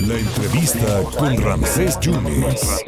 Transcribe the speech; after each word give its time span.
La 0.00 0.18
entrevista 0.18 1.02
con 1.16 1.36
Ramsés 1.40 2.00
Yunes. 2.00 2.82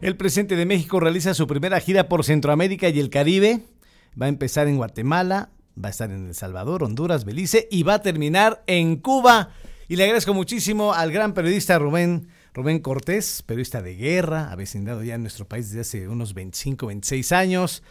El 0.00 0.16
presidente 0.16 0.56
de 0.56 0.66
México 0.66 1.00
realiza 1.00 1.32
su 1.32 1.46
primera 1.46 1.80
gira 1.80 2.08
por 2.08 2.24
Centroamérica 2.24 2.90
y 2.90 3.00
el 3.00 3.08
Caribe. 3.08 3.60
Va 4.20 4.26
a 4.26 4.28
empezar 4.28 4.68
en 4.68 4.76
Guatemala, 4.76 5.50
va 5.82 5.88
a 5.88 5.90
estar 5.90 6.10
en 6.10 6.28
El 6.28 6.34
Salvador, 6.34 6.82
Honduras, 6.82 7.24
Belice 7.24 7.68
y 7.70 7.84
va 7.84 7.94
a 7.94 8.02
terminar 8.02 8.62
en 8.66 8.96
Cuba. 8.96 9.50
Y 9.88 9.96
le 9.96 10.04
agradezco 10.04 10.34
muchísimo 10.34 10.92
al 10.92 11.10
gran 11.10 11.32
periodista 11.32 11.78
Rubén, 11.78 12.28
Rubén 12.52 12.80
Cortés, 12.80 13.42
periodista 13.42 13.80
de 13.80 13.94
guerra, 13.94 14.52
ha 14.52 14.56
vecindado 14.56 15.02
ya 15.02 15.14
en 15.14 15.22
nuestro 15.22 15.48
país 15.48 15.68
desde 15.68 15.80
hace 15.80 16.08
unos 16.08 16.34
25, 16.34 16.86
26 16.86 17.32
años. 17.32 17.82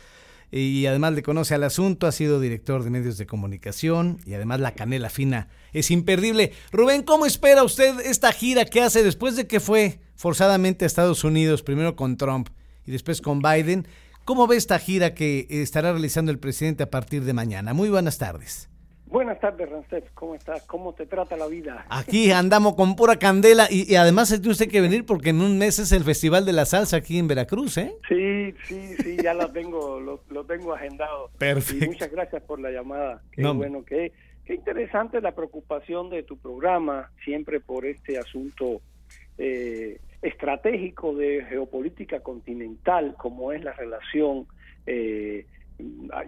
Y 0.51 0.85
además 0.87 1.13
le 1.13 1.21
conoce 1.21 1.53
al 1.53 1.63
asunto, 1.63 2.07
ha 2.07 2.11
sido 2.11 2.39
director 2.39 2.83
de 2.83 2.89
medios 2.89 3.17
de 3.17 3.27
comunicación 3.27 4.19
y 4.25 4.33
además 4.33 4.59
la 4.59 4.73
canela 4.73 5.09
fina 5.09 5.47
es 5.73 5.91
imperdible. 5.91 6.53
Rubén, 6.71 7.03
¿cómo 7.03 7.25
espera 7.25 7.63
usted 7.63 7.99
esta 7.99 8.31
gira 8.31 8.65
que 8.65 8.81
hace 8.81 9.03
después 9.03 9.35
de 9.35 9.45
que 9.45 9.59
fue 9.59 9.99
forzadamente 10.15 10.85
a 10.85 10.87
Estados 10.87 11.23
Unidos, 11.23 11.61
primero 11.61 11.95
con 11.95 12.17
Trump 12.17 12.49
y 12.85 12.91
después 12.91 13.21
con 13.21 13.41
Biden? 13.41 13.87
¿Cómo 14.25 14.47
ve 14.47 14.57
esta 14.57 14.79
gira 14.79 15.13
que 15.13 15.47
estará 15.49 15.91
realizando 15.91 16.31
el 16.31 16.39
presidente 16.39 16.83
a 16.83 16.89
partir 16.89 17.23
de 17.25 17.33
mañana? 17.33 17.73
Muy 17.73 17.89
buenas 17.89 18.17
tardes. 18.17 18.69
Buenas 19.09 19.39
tardes, 19.39 19.67
Rancés. 19.67 20.03
¿Cómo 20.13 20.35
estás? 20.35 20.63
¿Cómo 20.67 20.93
te 20.93 21.07
trata 21.07 21.35
la 21.35 21.47
vida? 21.47 21.83
Aquí 21.89 22.31
andamos 22.31 22.75
con 22.75 22.95
pura 22.95 23.17
candela 23.17 23.65
y, 23.67 23.95
además 23.95 24.29
tiene 24.29 24.49
usted 24.49 24.69
que 24.69 24.81
venir 24.81 25.03
porque 25.03 25.31
en 25.31 25.41
un 25.41 25.57
mes 25.57 25.79
es 25.79 25.91
el 25.91 26.03
Festival 26.03 26.45
de 26.45 26.53
la 26.53 26.65
Salsa 26.65 26.97
aquí 26.97 27.17
en 27.17 27.27
Veracruz, 27.27 27.79
¿eh? 27.79 27.91
Sí, 28.07 28.53
sí, 28.65 28.95
sí, 29.01 29.17
ya 29.21 29.33
lo 29.33 29.51
tengo, 29.51 29.99
lo, 29.99 30.43
tengo 30.45 30.75
agendado. 30.75 31.31
Perfecto. 31.39 31.85
Y 31.85 31.87
muchas 31.87 32.11
gracias 32.11 32.43
por 32.43 32.59
la 32.59 32.69
llamada. 32.69 33.23
Qué 33.31 33.43
bueno, 33.47 33.83
qué, 33.83 34.13
qué 34.45 34.53
interesante 34.53 35.19
la 35.21 35.31
preocupación 35.31 36.11
de 36.11 36.21
tu 36.21 36.37
programa 36.37 37.09
siempre 37.25 37.59
por 37.59 37.87
este 37.87 38.19
asunto 38.19 38.81
eh, 39.39 39.99
estratégico 40.21 41.15
de 41.15 41.45
geopolítica 41.49 42.19
continental 42.19 43.15
como 43.17 43.53
es 43.53 43.63
la 43.63 43.73
relación 43.73 44.45
eh, 44.85 45.47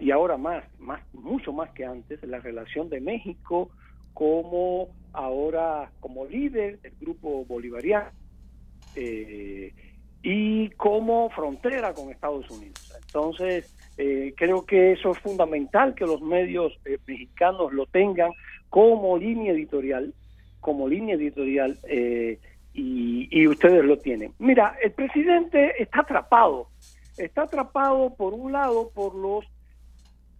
y 0.00 0.10
ahora 0.10 0.36
más, 0.36 0.64
más, 0.78 1.00
mucho 1.12 1.52
más 1.52 1.70
que 1.70 1.84
antes, 1.84 2.22
la 2.22 2.40
relación 2.40 2.88
de 2.88 3.00
México 3.00 3.70
como 4.14 4.88
ahora 5.12 5.90
como 6.00 6.26
líder 6.26 6.80
del 6.80 6.92
grupo 7.00 7.44
bolivariano 7.44 8.10
eh, 8.96 9.72
y 10.22 10.70
como 10.70 11.30
frontera 11.30 11.92
con 11.92 12.10
Estados 12.10 12.48
Unidos. 12.50 12.94
Entonces, 13.06 13.74
eh, 13.98 14.32
creo 14.36 14.64
que 14.64 14.92
eso 14.92 15.10
es 15.10 15.18
fundamental 15.18 15.94
que 15.94 16.06
los 16.06 16.22
medios 16.22 16.78
eh, 16.84 16.98
mexicanos 17.06 17.72
lo 17.72 17.86
tengan 17.86 18.30
como 18.70 19.18
línea 19.18 19.52
editorial, 19.52 20.14
como 20.60 20.88
línea 20.88 21.16
editorial, 21.16 21.78
y, 22.74 23.28
y 23.30 23.46
ustedes 23.46 23.84
lo 23.84 23.98
tienen. 23.98 24.32
Mira, 24.38 24.76
el 24.82 24.92
presidente 24.92 25.74
está 25.82 26.00
atrapado 26.00 26.68
está 27.16 27.42
atrapado 27.42 28.14
por 28.14 28.34
un 28.34 28.52
lado 28.52 28.90
por 28.94 29.14
los 29.14 29.44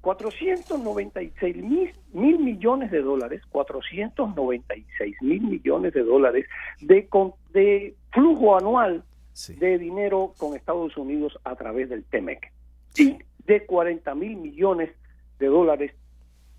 496 0.01 1.57
mil, 1.57 1.95
mil 2.13 2.39
millones 2.41 2.91
de 2.91 3.03
dólares, 3.03 3.41
496 3.51 5.17
mil 5.23 5.43
millones 5.43 5.95
de 5.95 6.03
dólares 6.03 6.47
de, 6.81 7.09
de 7.53 7.95
flujo 8.11 8.57
anual 8.57 9.05
de 9.49 9.79
dinero 9.79 10.35
con 10.37 10.57
Estados 10.57 10.97
Unidos 10.97 11.39
a 11.45 11.55
través 11.57 11.89
del 11.89 12.05
TEMEC 12.05 12.53
y 12.97 13.17
de 13.47 13.65
40 13.65 14.15
mil 14.15 14.37
millones 14.37 14.91
de 15.39 15.47
dólares 15.47 15.93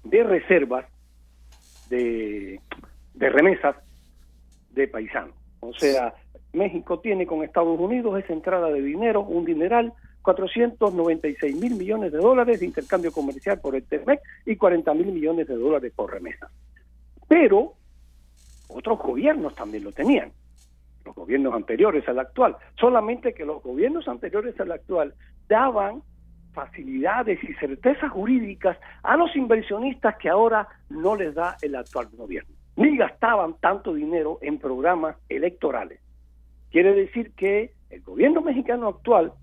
de 0.03 0.23
reservas 0.23 0.85
de, 1.89 2.59
de 3.13 3.29
remesas 3.29 3.75
de 4.71 4.87
paisanos. 4.87 5.35
O 5.59 5.73
sea, 5.73 6.13
México 6.51 6.99
tiene 6.99 7.25
con 7.25 7.43
Estados 7.43 7.79
Unidos 7.79 8.23
esa 8.23 8.33
entrada 8.33 8.69
de 8.69 8.81
dinero, 8.81 9.21
un 9.21 9.45
dineral, 9.45 9.93
496 10.23 11.55
mil 11.55 11.75
millones 11.75 12.11
de 12.11 12.17
dólares 12.17 12.59
de 12.59 12.65
intercambio 12.65 13.11
comercial 13.11 13.59
por 13.59 13.75
el 13.75 13.83
TEMEC 13.83 14.21
y 14.45 14.55
40 14.55 14.93
mil 14.93 15.11
millones 15.11 15.47
de 15.47 15.55
dólares 15.55 15.93
por 15.95 16.11
remesa. 16.11 16.49
Pero 17.27 17.73
otros 18.69 18.97
gobiernos 18.99 19.53
también 19.53 19.83
lo 19.83 19.91
tenían, 19.91 20.31
los 21.05 21.13
gobiernos 21.13 21.53
anteriores 21.53 22.07
al 22.07 22.19
actual, 22.19 22.55
solamente 22.79 23.33
que 23.33 23.45
los 23.45 23.61
gobiernos 23.61 24.07
anteriores 24.07 24.59
al 24.59 24.71
actual 24.71 25.13
daban 25.47 26.01
facilidades 26.53 27.43
y 27.43 27.53
certezas 27.55 28.11
jurídicas 28.11 28.77
a 29.01 29.17
los 29.17 29.35
inversionistas 29.35 30.15
que 30.17 30.29
ahora 30.29 30.67
no 30.89 31.15
les 31.15 31.33
da 31.33 31.57
el 31.61 31.75
actual 31.75 32.07
gobierno, 32.13 32.55
ni 32.75 32.95
gastaban 32.95 33.55
tanto 33.59 33.93
dinero 33.93 34.39
en 34.41 34.59
programas 34.59 35.17
electorales. 35.29 35.99
Quiere 36.71 36.93
decir 36.93 37.33
que 37.35 37.73
el 37.89 38.01
gobierno 38.01 38.41
mexicano 38.41 38.87
actual 38.87 39.33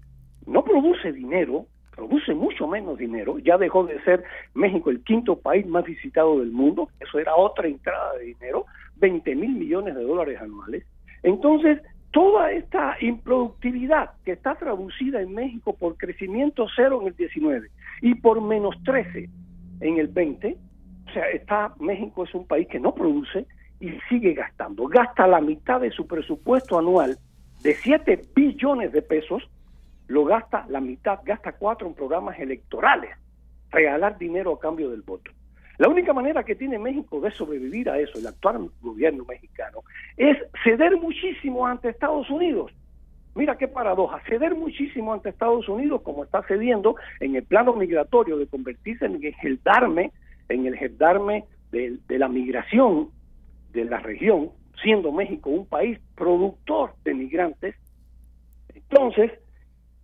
no 0.46 0.64
produce 0.64 1.12
dinero, 1.12 1.66
produce 1.94 2.34
mucho 2.34 2.66
menos 2.66 2.98
dinero, 2.98 3.38
ya 3.38 3.58
dejó 3.58 3.84
de 3.84 4.02
ser 4.04 4.24
México 4.54 4.90
el 4.90 5.02
quinto 5.04 5.38
país 5.38 5.66
más 5.66 5.84
visitado 5.84 6.40
del 6.40 6.50
mundo, 6.50 6.88
eso 6.98 7.18
era 7.18 7.36
otra 7.36 7.68
entrada 7.68 8.14
de 8.14 8.26
dinero, 8.26 8.66
20 8.96 9.34
mil 9.34 9.50
millones 9.50 9.94
de 9.94 10.02
dólares 10.02 10.40
anuales. 10.40 10.84
Entonces, 11.22 11.80
toda 12.12 12.50
esta 12.52 12.96
improductividad 13.00 14.10
que 14.24 14.32
está 14.32 14.54
traducida 14.56 15.20
en 15.20 15.34
México 15.34 15.76
por 15.76 15.96
crecimiento 15.96 16.66
cero 16.74 17.00
en 17.02 17.08
el 17.08 17.16
19 17.16 17.68
y 18.02 18.14
por 18.16 18.40
menos 18.40 18.74
13 18.84 19.28
en 19.80 19.98
el 19.98 20.08
20, 20.08 20.56
o 21.06 21.12
sea, 21.12 21.28
está 21.30 21.74
México 21.78 22.24
es 22.24 22.34
un 22.34 22.46
país 22.46 22.66
que 22.68 22.80
no 22.80 22.94
produce 22.94 23.46
y 23.80 23.90
sigue 24.08 24.34
gastando, 24.34 24.86
gasta 24.86 25.26
la 25.26 25.40
mitad 25.40 25.80
de 25.80 25.90
su 25.90 26.06
presupuesto 26.06 26.78
anual 26.78 27.18
de 27.62 27.74
7 27.74 28.22
billones 28.34 28.92
de 28.92 29.02
pesos 29.02 29.48
lo 30.10 30.25
gasta 30.25 30.66
la 30.69 30.81
mitad, 30.81 31.21
gasta 31.25 31.53
cuatro 31.53 31.87
en 31.87 31.94
programas 31.94 32.37
electorales, 32.41 33.10
regalar 33.71 34.19
dinero 34.19 34.53
a 34.53 34.59
cambio 34.59 34.91
del 34.91 35.03
voto. 35.03 35.31
La 35.78 35.88
única 35.88 36.12
manera 36.12 36.43
que 36.43 36.56
tiene 36.56 36.81
México 36.81 37.21
de 37.21 37.31
sobrevivir 37.31 37.88
a 37.88 37.98
eso, 37.98 38.19
el 38.19 38.26
actual 38.26 38.70
gobierno 38.81 39.25
mexicano, 39.25 39.84
es 40.16 40.37
ceder 40.65 40.97
muchísimo 40.97 41.65
ante 41.65 41.91
Estados 41.91 42.28
Unidos. 42.28 42.72
Mira 43.37 43.56
qué 43.56 43.69
paradoja, 43.69 44.20
ceder 44.28 44.56
muchísimo 44.56 45.12
ante 45.12 45.28
Estados 45.28 45.69
Unidos 45.69 46.03
como 46.03 46.25
está 46.25 46.43
cediendo 46.43 46.97
en 47.20 47.37
el 47.37 47.44
plano 47.44 47.75
migratorio 47.75 48.37
de 48.37 48.49
convertirse 48.49 49.06
en 49.06 49.25
el 49.25 49.34
gendarme, 49.37 50.10
en 50.49 50.66
el 50.66 50.76
gendarme 50.76 51.44
de, 51.70 51.99
de 52.09 52.19
la 52.19 52.26
migración 52.26 53.10
de 53.72 53.84
la 53.84 54.00
región, 54.00 54.50
siendo 54.82 55.12
México 55.12 55.50
un 55.50 55.66
país 55.66 56.00
productor 56.16 56.94
de 57.04 57.15
migrantes. 57.15 57.76
Entonces, 58.75 59.31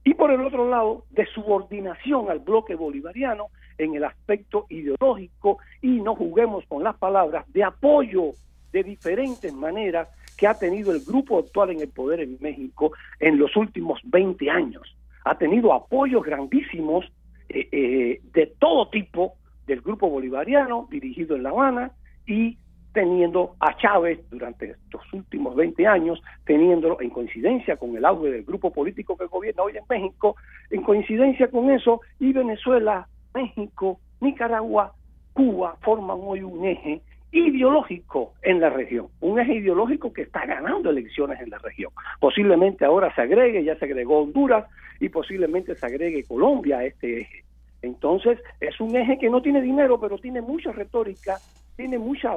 y 0.06 0.14
por 0.14 0.30
el 0.30 0.40
otro 0.40 0.70
lado, 0.70 1.04
de 1.10 1.26
subordinación 1.26 2.30
al 2.30 2.38
bloque 2.38 2.76
bolivariano 2.76 3.48
en 3.76 3.96
el 3.96 4.04
aspecto 4.04 4.66
ideológico 4.68 5.58
y 5.82 6.00
no 6.00 6.14
juguemos 6.14 6.64
con 6.68 6.84
las 6.84 6.96
palabras 6.96 7.44
de 7.52 7.64
apoyo 7.64 8.30
de 8.70 8.84
diferentes 8.84 9.52
maneras 9.52 10.08
que 10.38 10.46
ha 10.46 10.56
tenido 10.56 10.92
el 10.92 11.00
grupo 11.00 11.40
actual 11.40 11.70
en 11.70 11.80
el 11.80 11.88
poder 11.88 12.20
en 12.20 12.38
México 12.40 12.92
en 13.18 13.36
los 13.36 13.56
últimos 13.56 13.98
20 14.04 14.48
años. 14.48 14.96
Ha 15.24 15.36
tenido 15.38 15.72
apoyos 15.72 16.22
grandísimos 16.22 17.04
eh, 17.48 17.68
eh, 17.72 18.20
de 18.32 18.46
todo 18.60 18.88
tipo 18.90 19.34
del 19.66 19.80
grupo 19.80 20.08
bolivariano 20.08 20.86
dirigido 20.88 21.34
en 21.34 21.42
La 21.42 21.50
Habana 21.50 21.90
y 22.28 22.58
teniendo 22.96 23.56
a 23.60 23.76
Chávez 23.76 24.18
durante 24.30 24.70
estos 24.70 25.02
últimos 25.12 25.54
20 25.54 25.86
años, 25.86 26.18
teniéndolo 26.46 26.98
en 27.02 27.10
coincidencia 27.10 27.76
con 27.76 27.94
el 27.94 28.06
auge 28.06 28.30
del 28.30 28.42
grupo 28.42 28.72
político 28.72 29.18
que 29.18 29.26
gobierna 29.26 29.64
hoy 29.64 29.76
en 29.76 29.84
México, 29.86 30.34
en 30.70 30.80
coincidencia 30.80 31.48
con 31.48 31.70
eso, 31.70 32.00
y 32.18 32.32
Venezuela, 32.32 33.06
México, 33.34 34.00
Nicaragua, 34.22 34.94
Cuba 35.34 35.76
forman 35.82 36.16
hoy 36.22 36.42
un 36.42 36.64
eje 36.64 37.02
ideológico 37.32 38.32
en 38.40 38.60
la 38.60 38.70
región, 38.70 39.08
un 39.20 39.38
eje 39.38 39.56
ideológico 39.56 40.10
que 40.10 40.22
está 40.22 40.46
ganando 40.46 40.88
elecciones 40.88 41.38
en 41.42 41.50
la 41.50 41.58
región. 41.58 41.92
Posiblemente 42.18 42.86
ahora 42.86 43.14
se 43.14 43.20
agregue, 43.20 43.62
ya 43.62 43.76
se 43.76 43.84
agregó 43.84 44.22
Honduras 44.22 44.64
y 45.00 45.10
posiblemente 45.10 45.74
se 45.74 45.84
agregue 45.84 46.24
Colombia 46.24 46.78
a 46.78 46.86
este 46.86 47.20
eje. 47.20 47.44
Entonces, 47.82 48.38
es 48.58 48.80
un 48.80 48.96
eje 48.96 49.18
que 49.18 49.28
no 49.28 49.42
tiene 49.42 49.60
dinero, 49.60 50.00
pero 50.00 50.16
tiene 50.16 50.40
mucha 50.40 50.72
retórica, 50.72 51.36
tiene 51.76 51.98
mucha 51.98 52.32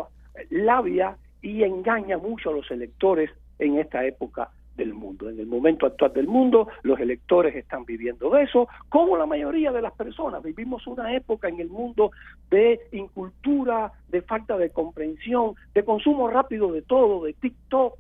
labia 0.50 1.18
y 1.42 1.64
engaña 1.64 2.18
mucho 2.18 2.50
a 2.50 2.54
los 2.54 2.70
electores 2.72 3.30
en 3.60 3.78
esta 3.78 4.06
época 4.06 4.50
del 4.80 4.94
mundo. 4.94 5.30
En 5.30 5.40
el 5.40 5.46
momento 5.46 5.86
actual 5.86 6.14
del 6.14 6.28
mundo, 6.28 6.70
los 6.84 7.00
electores 7.00 7.56
están 7.56 7.86
viviendo 7.86 8.36
eso, 8.38 8.68
como 8.88 9.18
la 9.18 9.26
mayoría 9.26 9.72
de 9.72 9.82
las 9.82 9.94
personas. 9.94 10.42
Vivimos 10.42 10.88
una 10.88 11.14
época 11.14 11.50
en 11.50 11.60
el 11.60 11.70
mundo 11.70 12.12
de 12.50 12.80
incultura, 12.94 13.92
de 14.08 14.22
falta 14.22 14.58
de 14.58 14.72
comprensión, 14.72 15.54
de 15.74 15.84
consumo 15.84 16.30
rápido 16.30 16.72
de 16.72 16.82
todo, 16.82 17.26
de 17.26 17.34
TikTok, 17.34 17.96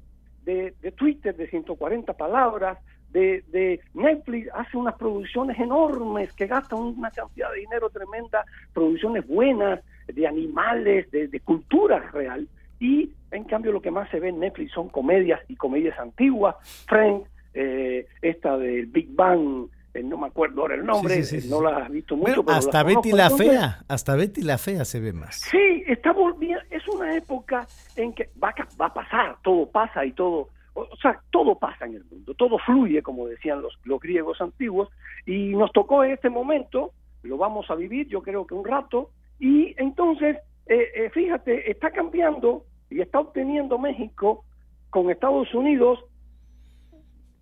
de, 0.45 0.73
de 0.81 0.91
Twitter 0.93 1.35
de 1.35 1.47
140 1.49 2.13
palabras, 2.13 2.79
de, 3.11 3.43
de, 3.47 3.81
Netflix 3.93 4.49
hace 4.53 4.77
unas 4.77 4.95
producciones 4.95 5.59
enormes 5.59 6.31
que 6.33 6.47
gastan 6.47 6.79
una 6.79 7.09
cantidad 7.11 7.51
de 7.51 7.61
dinero 7.61 7.89
tremenda, 7.89 8.45
producciones 8.73 9.27
buenas, 9.27 9.81
de 10.13 10.27
animales, 10.27 11.09
de, 11.11 11.27
de 11.27 11.39
cultura 11.39 11.99
real. 12.11 12.47
Y 12.79 13.11
en 13.31 13.43
cambio 13.43 13.71
lo 13.71 13.81
que 13.81 13.91
más 13.91 14.09
se 14.09 14.19
ve 14.19 14.29
en 14.29 14.39
Netflix 14.39 14.71
son 14.71 14.89
comedias 14.89 15.41
y 15.47 15.55
comedias 15.55 15.97
antiguas, 15.99 16.55
Friends, 16.87 17.27
eh, 17.53 18.07
esta 18.21 18.57
del 18.57 18.85
Big 18.87 19.13
Bang, 19.13 19.67
eh, 19.93 20.03
no 20.03 20.17
me 20.17 20.27
acuerdo 20.27 20.61
ahora 20.61 20.75
el 20.75 20.85
nombre, 20.85 21.21
no 21.47 21.61
la 21.61 21.77
has 21.77 21.89
visto 21.89 22.15
mucho. 22.15 22.43
pero 22.43 22.57
hasta 22.57 22.83
Betty 22.83 23.11
la 23.11 23.29
Fea, 23.29 23.79
hasta 23.87 24.15
Betty 24.15 24.41
la 24.41 24.57
Fea 24.57 24.85
se 24.85 24.99
ve 24.99 25.13
más. 25.13 25.41
Sí, 25.41 25.83
está 25.87 26.13
volviendo, 26.13 26.61
es 26.69 26.87
una 26.87 27.15
época 27.15 27.67
en 27.95 28.13
que 28.13 28.29
va, 28.41 28.53
va 28.79 28.85
a 28.85 28.93
pasar, 28.93 29.37
todo 29.43 29.65
pasa 29.65 30.05
y 30.05 30.11
todo, 30.13 30.49
o 30.73 30.95
sea, 31.01 31.19
todo 31.31 31.57
pasa 31.57 31.85
en 31.85 31.95
el 31.95 32.05
mundo, 32.05 32.33
todo 32.35 32.57
fluye, 32.59 33.01
como 33.01 33.27
decían 33.27 33.61
los, 33.61 33.77
los 33.83 33.99
griegos 33.99 34.39
antiguos, 34.41 34.89
y 35.25 35.55
nos 35.55 35.71
tocó 35.71 36.03
en 36.03 36.11
este 36.11 36.29
momento, 36.29 36.91
lo 37.23 37.37
vamos 37.37 37.69
a 37.69 37.75
vivir, 37.75 38.07
yo 38.07 38.21
creo 38.21 38.45
que 38.45 38.53
un 38.53 38.65
rato, 38.65 39.09
y 39.39 39.73
entonces, 39.77 40.37
eh, 40.65 41.09
fíjate, 41.13 41.71
está 41.71 41.91
cambiando 41.91 42.65
y 42.89 43.01
está 43.01 43.19
obteniendo 43.19 43.77
México 43.77 44.43
con 44.89 45.09
Estados 45.09 45.53
Unidos 45.53 45.99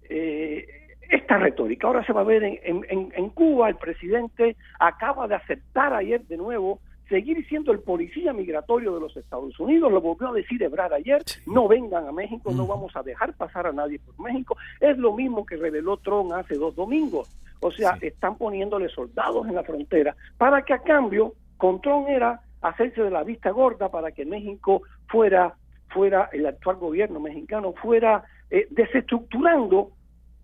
eh, 0.09 0.65
esta 1.09 1.37
retórica. 1.37 1.87
Ahora 1.87 2.05
se 2.05 2.13
va 2.13 2.21
a 2.21 2.25
ver 2.25 2.43
en, 2.43 2.59
en, 2.91 3.29
Cuba, 3.29 3.69
el 3.69 3.75
presidente 3.75 4.57
acaba 4.79 5.27
de 5.27 5.35
aceptar 5.35 5.93
ayer 5.93 6.21
de 6.25 6.37
nuevo 6.37 6.79
seguir 7.07 7.47
siendo 7.47 7.71
el 7.71 7.79
policía 7.79 8.33
migratorio 8.33 8.93
de 8.93 8.99
los 8.99 9.15
Estados 9.15 9.57
Unidos, 9.61 9.89
lo 9.89 10.01
volvió 10.01 10.27
a 10.27 10.33
decir 10.33 10.61
Ebrard 10.61 10.91
ayer, 10.91 11.23
no 11.45 11.69
vengan 11.69 12.05
a 12.05 12.11
México, 12.11 12.51
no 12.51 12.67
vamos 12.67 12.93
a 12.97 13.03
dejar 13.03 13.33
pasar 13.33 13.65
a 13.65 13.71
nadie 13.71 13.99
por 13.99 14.19
México, 14.19 14.57
es 14.81 14.97
lo 14.97 15.13
mismo 15.13 15.45
que 15.45 15.55
reveló 15.55 15.95
Trump 15.95 16.33
hace 16.33 16.55
dos 16.55 16.75
domingos, 16.75 17.33
o 17.61 17.71
sea, 17.71 17.97
están 18.01 18.37
poniéndole 18.37 18.89
soldados 18.89 19.47
en 19.47 19.55
la 19.55 19.63
frontera 19.63 20.17
para 20.37 20.63
que 20.63 20.73
a 20.73 20.79
cambio, 20.79 21.33
con 21.57 21.81
Trump 21.81 22.07
era 22.07 22.41
hacerse 22.61 23.01
de 23.01 23.11
la 23.11 23.23
vista 23.23 23.51
gorda 23.51 23.89
para 23.89 24.11
que 24.11 24.25
México 24.25 24.83
fuera, 25.07 25.55
fuera 25.89 26.29
el 26.31 26.45
actual 26.45 26.77
gobierno 26.77 27.19
mexicano, 27.19 27.73
fuera 27.73 28.23
eh, 28.49 28.67
desestructurando 28.71 29.91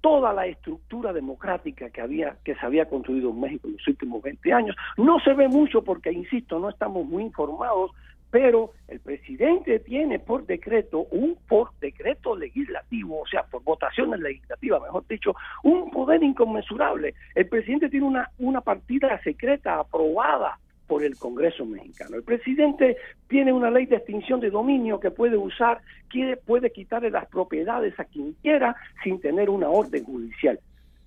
toda 0.02 0.34
la 0.34 0.46
estructura 0.48 1.14
democrática 1.14 1.90
que 1.90 2.02
había 2.02 2.36
que 2.44 2.56
se 2.56 2.66
había 2.66 2.90
construido 2.90 3.30
en 3.30 3.40
México 3.40 3.68
en 3.68 3.74
los 3.76 3.88
últimos 3.88 4.22
20 4.22 4.54
años. 4.54 4.76
No 4.98 5.20
se 5.22 5.34
ve 5.34 5.48
mucho 5.48 5.82
porque, 5.82 6.12
insisto, 6.12 6.60
no 6.60 6.70
estamos 6.70 7.06
muy 7.06 7.24
informados, 7.24 7.92
pero 8.30 8.72
el 8.90 9.00
presidente 9.00 9.80
tiene 9.80 10.20
por 10.20 10.46
decreto, 10.46 11.06
un 11.12 11.38
por 11.48 11.70
decreto 11.80 12.36
legislativo, 12.36 13.22
o 13.22 13.28
sea, 13.28 13.44
por 13.44 13.64
votaciones 13.64 14.20
legislativas, 14.20 14.82
mejor 14.82 15.08
dicho, 15.08 15.36
un 15.64 15.90
poder 15.90 16.22
inconmensurable. 16.22 17.14
El 17.36 17.48
presidente 17.48 17.90
tiene 17.90 18.06
una, 18.06 18.30
una 18.40 18.60
partida 18.60 19.22
secreta 19.24 19.80
aprobada 19.80 20.60
por 20.88 21.04
el 21.04 21.18
Congreso 21.18 21.66
mexicano. 21.66 22.16
El 22.16 22.24
presidente 22.24 22.98
tiene 23.28 23.54
una 23.54 23.72
ley 23.72 23.86
de 23.86 23.98
extinción 23.98 24.40
de 24.40 24.50
dominio 24.50 25.00
que 25.00 25.12
puede 25.12 25.38
usar, 25.38 25.82
quiere, 26.10 26.38
puede 26.38 26.72
quitarle 26.72 27.10
las 27.10 27.28
propiedades 27.28 28.00
a 28.00 28.06
quien 28.06 28.34
quiera 28.42 28.76
sin 29.04 29.20
tener 29.20 29.50
una 29.50 29.70
orden 29.70 30.04
judicial. 30.04 30.60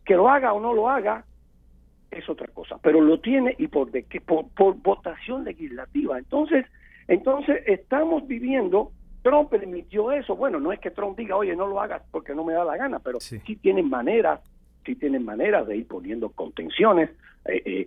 Que 0.04 0.14
lo 0.14 0.28
haga 0.28 0.52
o 0.52 0.60
no 0.60 0.72
lo 0.72 0.88
haga 0.88 1.24
es 2.10 2.28
otra 2.28 2.46
cosa, 2.48 2.78
pero 2.82 3.00
lo 3.00 3.20
tiene 3.20 3.54
y 3.58 3.68
por, 3.68 3.90
de, 3.90 4.04
por, 4.24 4.48
por 4.48 4.76
votación 4.76 5.44
legislativa. 5.44 6.18
Entonces, 6.18 6.64
entonces 7.08 7.62
estamos 7.66 8.26
viviendo 8.26 8.92
Trump 9.22 9.50
permitió 9.50 10.12
eso. 10.12 10.36
Bueno, 10.36 10.60
no 10.60 10.72
es 10.72 10.78
que 10.78 10.92
Trump 10.92 11.18
diga, 11.18 11.36
oye, 11.36 11.56
no 11.56 11.66
lo 11.66 11.80
hagas 11.80 12.00
porque 12.12 12.32
no 12.32 12.44
me 12.44 12.52
da 12.52 12.64
la 12.64 12.76
gana, 12.76 13.00
pero 13.00 13.18
sí, 13.18 13.40
sí 13.44 13.56
tienen 13.56 13.88
maneras 13.88 14.40
sí 14.86 14.94
tienen 14.94 15.24
maneras 15.24 15.66
de 15.66 15.76
ir 15.76 15.86
poniendo 15.86 16.30
contenciones, 16.30 17.10
eh, 17.44 17.62
eh, 17.64 17.86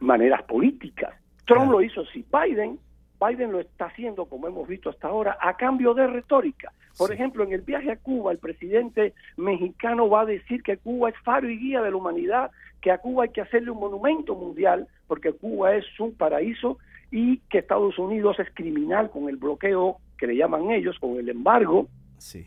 maneras 0.00 0.42
políticas. 0.44 1.14
Trump 1.46 1.70
lo 1.70 1.82
hizo 1.82 2.04
sí, 2.06 2.24
Biden, 2.30 2.78
Biden 3.20 3.52
lo 3.52 3.60
está 3.60 3.86
haciendo, 3.86 4.26
como 4.26 4.46
hemos 4.46 4.68
visto 4.68 4.90
hasta 4.90 5.08
ahora, 5.08 5.38
a 5.40 5.56
cambio 5.56 5.94
de 5.94 6.06
retórica. 6.06 6.72
Por 6.98 7.12
ejemplo, 7.12 7.44
en 7.44 7.52
el 7.52 7.62
viaje 7.62 7.90
a 7.90 7.96
Cuba, 7.96 8.32
el 8.32 8.38
presidente 8.38 9.14
mexicano 9.36 10.08
va 10.08 10.22
a 10.22 10.26
decir 10.26 10.62
que 10.62 10.76
Cuba 10.76 11.10
es 11.10 11.18
faro 11.24 11.48
y 11.48 11.58
guía 11.58 11.82
de 11.82 11.90
la 11.90 11.96
humanidad, 11.96 12.50
que 12.80 12.90
a 12.90 12.98
Cuba 12.98 13.24
hay 13.24 13.30
que 13.30 13.40
hacerle 13.40 13.70
un 13.70 13.80
monumento 13.80 14.34
mundial, 14.34 14.86
porque 15.06 15.32
Cuba 15.32 15.74
es 15.74 15.84
un 15.98 16.14
paraíso 16.14 16.78
y 17.10 17.38
que 17.50 17.58
Estados 17.58 17.98
Unidos 17.98 18.38
es 18.38 18.48
criminal 18.54 19.10
con 19.10 19.28
el 19.28 19.36
bloqueo 19.36 19.98
que 20.18 20.26
le 20.26 20.36
llaman 20.36 20.70
ellos, 20.70 20.98
con 20.98 21.16
el 21.18 21.28
embargo 21.28 21.88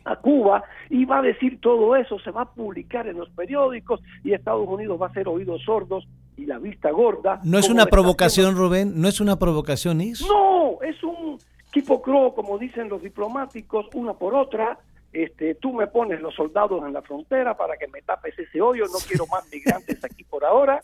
a 0.04 0.16
Cuba 0.16 0.64
y 0.88 1.04
va 1.04 1.18
a 1.18 1.22
decir 1.22 1.60
todo 1.60 1.96
eso, 1.96 2.18
se 2.20 2.30
va 2.30 2.42
a 2.42 2.50
publicar 2.50 3.06
en 3.06 3.18
los 3.18 3.30
periódicos 3.30 4.00
y 4.24 4.32
Estados 4.32 4.68
Unidos 4.68 5.00
va 5.00 5.06
a 5.06 5.12
ser 5.12 5.28
oídos 5.28 5.62
sordos 5.62 6.06
y 6.36 6.46
la 6.46 6.58
vista 6.58 6.90
gorda. 6.90 7.40
No 7.44 7.58
es 7.58 7.68
una 7.68 7.86
provocación, 7.86 8.56
Rubén, 8.56 9.00
no 9.00 9.08
es 9.08 9.20
una 9.20 9.38
provocación, 9.38 10.00
¿is? 10.00 10.22
No, 10.22 10.78
es 10.82 11.02
un 11.02 11.38
quipocro, 11.70 12.32
como 12.34 12.58
dicen 12.58 12.88
los 12.88 13.02
diplomáticos, 13.02 13.86
una 13.94 14.14
por 14.14 14.34
otra, 14.34 14.78
este, 15.12 15.56
tú 15.56 15.72
me 15.72 15.88
pones 15.88 16.20
los 16.20 16.34
soldados 16.34 16.84
en 16.86 16.92
la 16.92 17.02
frontera 17.02 17.56
para 17.56 17.76
que 17.76 17.88
me 17.88 18.00
tapes 18.02 18.38
ese 18.38 18.60
hoyo, 18.60 18.84
no 18.84 18.98
quiero 19.06 19.26
más 19.26 19.44
migrantes 19.52 20.04
aquí 20.04 20.24
por 20.24 20.44
ahora, 20.44 20.80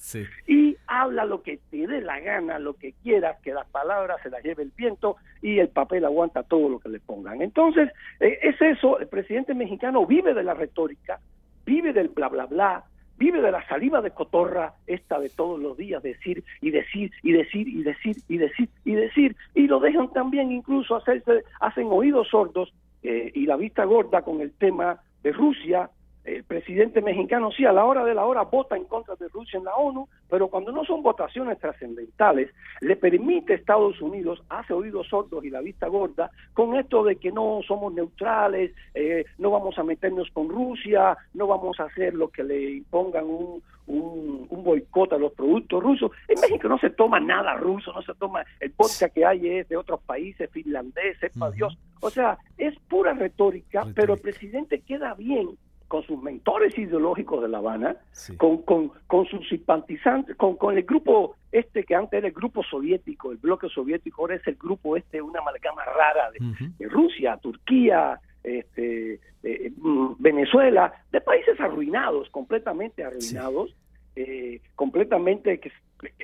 y 0.46 0.65
habla 1.02 1.24
lo 1.24 1.42
que 1.42 1.58
te 1.70 1.86
dé 1.86 2.00
la 2.00 2.20
gana, 2.20 2.58
lo 2.58 2.74
que 2.74 2.92
quieras, 3.02 3.40
que 3.42 3.52
las 3.52 3.68
palabras 3.68 4.20
se 4.22 4.30
las 4.30 4.42
lleve 4.42 4.62
el 4.62 4.72
viento 4.76 5.16
y 5.42 5.58
el 5.58 5.68
papel 5.68 6.04
aguanta 6.04 6.42
todo 6.42 6.68
lo 6.68 6.78
que 6.78 6.88
le 6.88 7.00
pongan. 7.00 7.42
Entonces, 7.42 7.90
eh, 8.20 8.38
es 8.42 8.60
eso, 8.60 8.98
el 8.98 9.08
presidente 9.08 9.54
mexicano 9.54 10.06
vive 10.06 10.34
de 10.34 10.42
la 10.42 10.54
retórica, 10.54 11.20
vive 11.64 11.92
del 11.92 12.08
bla, 12.08 12.28
bla, 12.28 12.46
bla, 12.46 12.84
vive 13.18 13.40
de 13.40 13.50
la 13.50 13.66
saliva 13.68 14.00
de 14.00 14.10
cotorra, 14.10 14.74
esta 14.86 15.18
de 15.18 15.30
todos 15.30 15.60
los 15.60 15.76
días, 15.76 16.02
decir 16.02 16.44
y 16.60 16.70
decir 16.70 17.12
y 17.22 17.32
decir 17.32 17.68
y 17.68 17.82
decir 17.82 18.16
y 18.28 18.36
decir 18.36 18.68
y 18.84 18.94
decir, 18.94 19.36
y 19.54 19.66
lo 19.66 19.80
dejan 19.80 20.12
también 20.12 20.52
incluso 20.52 20.96
hacerse, 20.96 21.44
hacen 21.60 21.88
oídos 21.90 22.28
sordos 22.28 22.72
eh, 23.02 23.30
y 23.34 23.46
la 23.46 23.56
vista 23.56 23.84
gorda 23.84 24.22
con 24.22 24.40
el 24.40 24.52
tema 24.52 25.00
de 25.22 25.32
Rusia. 25.32 25.90
El 26.26 26.42
presidente 26.42 27.00
mexicano 27.02 27.52
sí 27.52 27.64
a 27.64 27.72
la 27.72 27.84
hora 27.84 28.04
de 28.04 28.12
la 28.12 28.26
hora 28.26 28.42
vota 28.42 28.76
en 28.76 28.84
contra 28.86 29.14
de 29.14 29.28
Rusia 29.28 29.58
en 29.58 29.64
la 29.64 29.76
ONU, 29.76 30.08
pero 30.28 30.48
cuando 30.48 30.72
no 30.72 30.84
son 30.84 31.00
votaciones 31.00 31.56
trascendentales, 31.60 32.50
le 32.80 32.96
permite 32.96 33.52
a 33.52 33.56
Estados 33.56 34.00
Unidos, 34.02 34.42
hace 34.48 34.72
oídos 34.72 35.06
sordos 35.06 35.44
y 35.44 35.50
la 35.50 35.60
vista 35.60 35.86
gorda, 35.86 36.32
con 36.52 36.74
esto 36.74 37.04
de 37.04 37.14
que 37.14 37.30
no 37.30 37.60
somos 37.64 37.94
neutrales, 37.94 38.72
eh, 38.94 39.24
no 39.38 39.52
vamos 39.52 39.78
a 39.78 39.84
meternos 39.84 40.28
con 40.32 40.48
Rusia, 40.48 41.16
no 41.34 41.46
vamos 41.46 41.78
a 41.78 41.84
hacer 41.84 42.14
lo 42.14 42.28
que 42.28 42.42
le 42.42 42.72
impongan 42.72 43.24
un, 43.26 43.62
un, 43.86 44.48
un 44.50 44.64
boicot 44.64 45.12
a 45.12 45.18
los 45.18 45.32
productos 45.32 45.80
rusos. 45.80 46.10
En 46.26 46.40
México 46.40 46.66
no 46.68 46.78
se 46.78 46.90
toma 46.90 47.20
nada 47.20 47.54
ruso, 47.54 47.92
no 47.92 48.02
se 48.02 48.14
toma, 48.14 48.44
el 48.58 48.72
vodka 48.76 49.10
que 49.10 49.24
hay 49.24 49.48
es 49.48 49.68
de 49.68 49.76
otros 49.76 50.00
países, 50.00 50.50
finlandés, 50.50 51.18
sepa 51.20 51.52
Dios. 51.52 51.78
O 52.00 52.10
sea, 52.10 52.36
es 52.58 52.76
pura 52.88 53.14
retórica, 53.14 53.86
pero 53.94 54.14
el 54.14 54.20
presidente 54.20 54.80
queda 54.80 55.14
bien 55.14 55.56
con 55.88 56.02
sus 56.02 56.20
mentores 56.22 56.76
ideológicos 56.78 57.42
de 57.42 57.48
La 57.48 57.58
Habana, 57.58 57.96
con, 58.36 58.62
con, 58.62 58.90
con 59.06 59.26
sus 59.26 59.48
simpatizantes, 59.48 60.36
con, 60.36 60.56
con 60.56 60.76
el 60.76 60.84
grupo 60.84 61.36
este 61.52 61.84
que 61.84 61.94
antes 61.94 62.18
era 62.18 62.28
el 62.28 62.34
grupo 62.34 62.62
soviético, 62.62 63.32
el 63.32 63.38
bloque 63.38 63.68
soviético, 63.68 64.22
ahora 64.22 64.36
es 64.36 64.46
el 64.46 64.56
grupo 64.56 64.96
este, 64.96 65.22
una 65.22 65.40
amalgama 65.40 65.84
rara 65.84 66.30
de, 66.32 66.88
Rusia, 66.88 67.38
Turquía, 67.38 68.20
este, 68.42 69.20
eh, 69.42 69.72
mm, 69.76 70.14
Venezuela, 70.18 70.92
de 71.12 71.20
países 71.20 71.58
arruinados, 71.60 72.28
completamente 72.30 73.04
arruinados, 73.04 73.74
eh, 74.16 74.60
completamente 74.74 75.60
que 75.60 75.70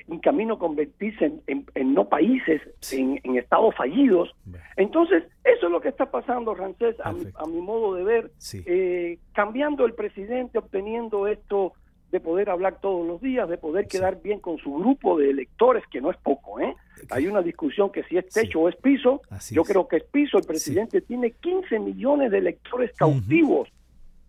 en 0.07 0.19
camino 0.19 0.55
a 0.55 0.59
convertirse 0.59 1.33
en, 1.47 1.95
no 1.95 2.09
países, 2.09 2.61
en, 2.91 3.37
estados 3.37 3.75
fallidos. 3.75 4.35
Entonces, 4.77 5.25
eso 5.45 5.67
es 5.67 5.73
lo 5.73 5.81
que 5.81 5.89
está 5.89 6.11
pasando, 6.11 6.55
Rancés, 6.55 6.97
a 7.01 7.13
mi, 7.13 7.61
modo 7.61 7.95
de 7.95 8.05
ver, 8.05 8.31
eh, 8.67 9.19
cambiando 9.33 9.87
el 9.87 9.95
presidente, 9.95 10.59
obteniendo 10.59 11.27
esto 11.27 11.73
de 12.11 12.21
poder 12.21 12.51
hablar 12.51 12.79
todos 12.81 13.07
los 13.07 13.21
días, 13.23 13.49
de 13.49 13.57
poder 13.57 13.87
quedar 13.87 14.21
bien 14.21 14.41
con 14.41 14.59
su 14.59 14.75
grupo 14.75 15.19
de 15.19 15.31
electores, 15.31 15.83
que 15.91 16.03
no 16.03 16.11
es 16.11 16.17
poco, 16.19 16.61
¿eh? 16.61 16.75
Hay 17.11 17.27
una 17.27 17.41
discusión 17.41 17.91
que 17.91 18.05
si 18.05 18.19
es 18.19 18.29
techo 18.29 18.61
o 18.61 18.69
es 18.69 18.77
piso. 18.77 19.23
Yo 19.51 19.65
creo 19.65 19.89
que 19.89 19.97
es 19.97 20.05
piso. 20.05 20.39
El 20.39 20.45
presidente 20.45 21.01
tiene 21.01 21.33
15 21.33 21.79
millones 21.79 22.31
de 22.31 22.39
electores 22.39 22.93
cautivos. 22.93 23.69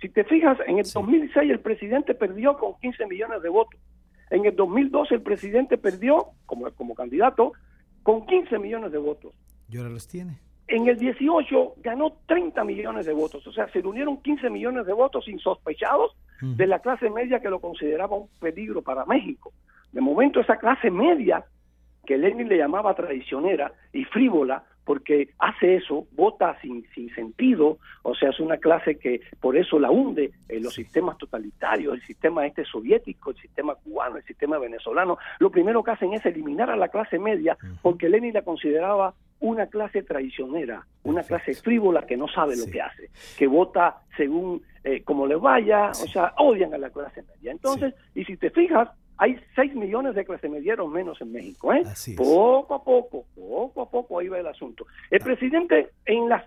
Si 0.03 0.10
te 0.10 0.25
fijas, 0.25 0.57
en 0.67 0.79
el 0.79 0.83
2006 0.83 1.50
el 1.50 1.62
presidente 1.62 2.13
perdió 2.13 2.57
con 2.57 2.74
15 2.81 3.05
millones 3.05 3.41
de 3.41 3.48
votos. 3.48 3.79
En 4.31 4.43
el 4.43 4.53
2012 4.53 5.15
el 5.15 5.22
presidente 5.22 5.77
perdió 5.77 6.27
como, 6.45 6.69
como 6.72 6.93
candidato 6.93 7.53
con 8.03 8.25
15 8.25 8.60
millones 8.60 8.91
de 8.91 8.98
votos. 8.98 9.33
Y 9.69 9.77
ahora 9.77 9.89
los 9.89 10.05
tiene. 10.05 10.41
En 10.67 10.89
el 10.89 10.98
18 10.98 11.75
ganó 11.77 12.17
30 12.25 12.65
millones 12.65 13.05
de 13.05 13.13
votos, 13.13 13.48
o 13.48 13.53
sea, 13.53 13.69
se 13.69 13.79
unieron 13.79 14.22
15 14.22 14.50
millones 14.50 14.86
de 14.86 14.91
votos 14.91 15.25
insospechados 15.29 16.12
de 16.41 16.67
la 16.67 16.79
clase 16.79 17.10
media 17.10 17.39
que 17.39 17.50
lo 17.50 17.62
consideraba 17.62 18.17
un 18.17 18.27
peligro 18.41 18.81
para 18.81 19.05
México. 19.05 19.53
De 19.93 20.01
momento 20.01 20.41
esa 20.41 20.57
clase 20.57 20.91
media, 20.91 21.45
que 22.05 22.17
Lenin 22.17 22.50
le 22.50 22.57
llamaba 22.57 22.93
traicionera 22.93 23.72
y 23.93 24.03
frívola, 24.03 24.65
porque 24.86 25.30
hace 25.40 25.75
eso, 25.75 26.08
vota 26.12 26.58
sin, 26.62 26.86
sin 26.94 27.13
sentido, 27.16 27.78
o 28.02 28.16
sea, 28.16 28.30
es 28.30 28.40
una 28.40 28.58
clase 28.58 28.98
que 28.98 29.22
por 29.40 29.58
eso 29.58 29.80
la 29.80 29.92
hunde 29.92 30.32
en 30.50 30.63
los 30.63 30.74
sistemas 30.74 31.18
totalitarios, 31.18 31.94
el 31.94 32.02
sistema 32.02 32.46
este 32.46 32.66
soviético, 32.66 33.32
el 33.32 33.38
sistema 33.38 33.75
cubano, 33.75 34.18
el 34.18 34.24
sistema 34.24 34.58
venezolano. 34.58 35.18
Lo 35.40 35.50
primero 35.50 35.84
que 35.84 35.92
hacen 35.92 36.13
es 36.13 36.25
eliminar 36.25 36.70
a 36.70 36.75
la 36.75 36.90
clase 36.90 37.20
media 37.20 37.58
porque 37.82 38.10
Lenin 38.10 38.34
la 38.34 38.42
consideraba 38.42 39.13
una 39.40 39.68
clase 39.68 40.04
traicionera, 40.04 40.86
una 41.04 41.22
clase 41.22 41.54
frívola 41.54 42.06
que 42.06 42.16
no 42.16 42.30
sabe 42.30 42.56
lo 42.56 42.66
que 42.66 42.82
hace, 42.82 43.10
que 43.38 43.46
vota 43.46 43.98
según 44.16 44.62
eh, 44.86 45.04
como 45.04 45.28
le 45.28 45.36
vaya, 45.36 45.90
o 45.90 45.94
sea, 45.94 46.34
odian 46.38 46.74
a 46.74 46.78
la 46.78 46.90
clase 46.90 47.24
media. 47.24 47.52
Entonces, 47.52 47.94
y 48.16 48.24
si 48.24 48.38
te 48.38 48.52
fijas, 48.52 48.90
hay 49.24 49.39
6 49.56 49.75
millones 49.75 50.15
de 50.15 50.25
clase 50.25 50.50
medieros 50.50 50.92
menos 50.92 51.22
en 51.22 51.32
México. 51.32 51.72
¿eh? 51.74 51.84
Poco 52.18 52.75
a 52.75 52.84
poco, 52.84 53.24
poco 53.34 53.82
a 53.82 53.89
poco 53.89 54.20
ahí 54.20 54.27
va 54.27 54.38
el 54.38 54.48
asunto. 54.48 54.86
El 55.10 55.22
ah. 55.22 55.25
presidente 55.25 55.92
en 56.06 56.27
las 56.27 56.44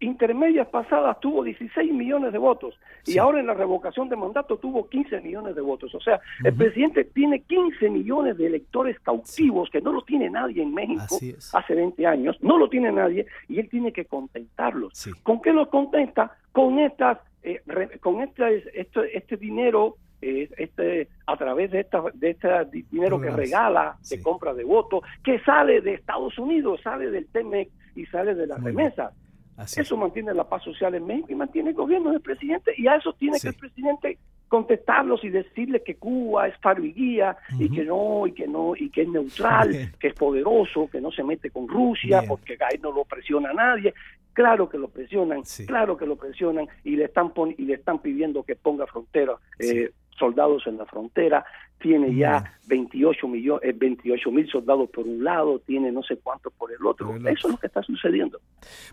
intermedias 0.00 0.68
pasadas 0.68 1.18
tuvo 1.20 1.42
16 1.42 1.90
millones 1.92 2.32
de 2.32 2.38
votos 2.38 2.78
y 3.06 3.16
ahora 3.16 3.40
en 3.40 3.46
la 3.46 3.54
revocación 3.54 4.10
de 4.10 4.16
mandato 4.16 4.58
tuvo 4.58 4.90
15 4.90 5.22
millones 5.22 5.56
de 5.56 5.62
votos. 5.62 5.94
O 5.94 6.00
sea, 6.00 6.20
el 6.44 6.54
presidente 6.54 7.04
tiene 7.04 7.40
15 7.40 7.88
millones 7.88 8.36
de 8.36 8.46
electores 8.46 9.00
cautivos 9.00 9.70
que 9.70 9.80
no 9.80 9.90
lo 9.90 10.02
tiene 10.02 10.28
nadie 10.28 10.62
en 10.62 10.74
México 10.74 11.16
hace 11.54 11.74
20 11.74 12.06
años, 12.06 12.36
no 12.42 12.58
lo 12.58 12.68
tiene 12.68 12.92
nadie 12.92 13.26
y 13.48 13.58
él 13.58 13.70
tiene 13.70 13.90
que 13.90 14.04
contentarlos. 14.04 15.10
¿Con 15.22 15.40
qué 15.40 15.54
los 15.54 15.68
contenta? 15.68 16.36
Con 16.52 16.78
estas 16.78 17.20
eh, 17.42 17.62
con 18.00 18.20
este, 18.20 18.64
este, 18.78 19.16
este 19.16 19.36
dinero 19.38 19.96
este 20.20 21.08
a 21.26 21.36
través 21.36 21.70
de 21.70 21.80
esta 21.80 22.02
de 22.14 22.30
este 22.30 22.48
dinero 22.90 23.20
que 23.20 23.30
regala 23.30 23.96
de 24.08 24.20
compra 24.22 24.54
de 24.54 24.64
votos 24.64 25.02
que 25.22 25.38
sale 25.40 25.80
de 25.80 25.94
Estados 25.94 26.38
Unidos 26.38 26.80
sale 26.82 27.10
del 27.10 27.26
TEMEC 27.26 27.68
y 27.94 28.06
sale 28.06 28.34
de 28.34 28.46
las 28.46 28.62
remesas 28.62 29.12
eso 29.76 29.96
mantiene 29.96 30.32
la 30.34 30.48
paz 30.48 30.62
social 30.62 30.94
en 30.94 31.06
México 31.06 31.28
y 31.30 31.34
mantiene 31.34 31.70
el 31.70 31.76
gobierno 31.76 32.12
del 32.12 32.20
presidente 32.20 32.72
y 32.76 32.86
a 32.86 32.96
eso 32.96 33.12
tiene 33.14 33.40
que 33.40 33.48
el 33.48 33.54
presidente 33.54 34.18
contestarlos 34.48 35.22
y 35.24 35.28
decirle 35.28 35.82
que 35.82 35.96
Cuba 35.96 36.48
es 36.48 36.56
faro 36.58 36.82
y 36.82 36.92
guía 36.92 37.36
y 37.58 37.70
que 37.70 37.84
no 37.84 38.26
y 38.26 38.32
que 38.32 38.48
no 38.48 38.74
y 38.74 38.88
que 38.90 39.02
es 39.02 39.08
neutral 39.08 39.92
que 39.98 40.08
es 40.08 40.14
poderoso 40.14 40.88
que 40.90 41.00
no 41.00 41.12
se 41.12 41.22
mete 41.22 41.50
con 41.50 41.68
Rusia 41.68 42.22
porque 42.26 42.56
ahí 42.60 42.78
no 42.80 42.90
lo 42.90 43.04
presiona 43.04 43.50
a 43.50 43.54
nadie. 43.54 43.94
Claro 44.32 44.68
que 44.68 44.78
lo 44.78 44.88
presionan 44.88 45.42
claro 45.66 45.96
que 45.96 46.06
lo 46.06 46.16
presionan 46.16 46.66
y 46.84 46.96
le 46.96 47.04
están 47.04 47.32
y 47.56 47.64
le 47.64 47.74
están 47.74 47.98
pidiendo 47.98 48.44
que 48.44 48.56
ponga 48.56 48.86
frontera 48.86 49.34
eh, 49.58 49.90
soldados 50.18 50.66
en 50.66 50.78
la 50.78 50.86
frontera, 50.86 51.44
tiene 51.80 52.14
ya 52.14 52.58
28 52.66 53.28
millones, 53.28 53.78
28 53.78 54.30
mil 54.30 54.48
soldados 54.50 54.90
por 54.90 55.06
un 55.06 55.22
lado, 55.22 55.60
tiene 55.60 55.92
no 55.92 56.02
sé 56.02 56.18
cuántos 56.18 56.52
por 56.54 56.72
el 56.72 56.84
otro. 56.84 57.14
Eso 57.16 57.48
es 57.48 57.52
lo 57.52 57.56
que 57.56 57.68
está 57.68 57.82
sucediendo. 57.82 58.40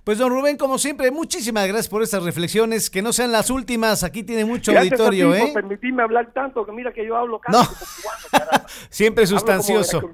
Pues 0.03 0.17
don 0.17 0.32
Rubén, 0.32 0.58
como 0.58 0.77
siempre, 0.77 1.12
muchísimas 1.12 1.67
gracias 1.67 1.89
por 1.89 2.03
estas 2.03 2.24
reflexiones, 2.24 2.89
que 2.89 3.01
no 3.01 3.12
sean 3.12 3.32
las 3.32 3.50
últimas, 3.50 4.03
aquí 4.03 4.24
tiene 4.24 4.46
mucho 4.46 4.77
auditorio, 4.77 5.34
¿eh? 5.34 5.39
Por 5.39 5.53
permitirme 5.53 6.03
hablar 6.03 6.32
tanto, 6.32 6.65
que 6.65 6.72
mira 6.72 6.94
que 6.94 7.05
yo 7.05 7.17
hablo 7.17 7.39
casi 7.39 7.58
como 7.58 8.67
siempre 8.89 9.25
sustancioso. 9.25 10.10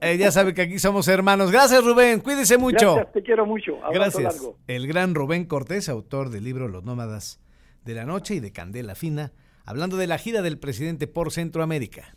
Eh, 0.00 0.18
ya 0.18 0.30
sabe 0.32 0.54
que 0.54 0.62
aquí 0.62 0.78
somos 0.78 1.06
hermanos. 1.08 1.52
Gracias 1.52 1.84
Rubén, 1.84 2.20
cuídese 2.20 2.58
mucho. 2.58 2.94
Gracias, 2.94 3.12
te 3.12 3.22
quiero 3.22 3.46
mucho. 3.46 3.78
gracias. 3.92 4.42
El 4.66 4.86
gran 4.86 5.14
Rubén 5.14 5.44
Cortés, 5.44 5.88
autor 5.88 6.30
del 6.30 6.44
libro 6.44 6.68
Los 6.68 6.84
Nómadas 6.84 7.40
de 7.84 7.94
la 7.94 8.04
Noche 8.04 8.34
y 8.34 8.40
de 8.40 8.52
Candela 8.52 8.94
Fina 8.94 9.32
hablando 9.64 9.96
de 9.96 10.06
la 10.06 10.18
gira 10.18 10.42
del 10.42 10.58
presidente 10.58 11.06
por 11.06 11.32
Centroamérica. 11.32 12.16